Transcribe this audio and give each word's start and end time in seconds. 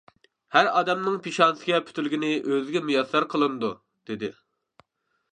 ھەر 0.53 0.67
ئادەمنىڭ 0.79 1.17
پېشانىسىگە 1.25 1.81
پۈتۈلگىنى 1.89 2.31
ئۆزىگە 2.53 2.81
مۇيەسسەر 2.87 3.27
قىلىنىدۇ-دېدى. 3.35 4.31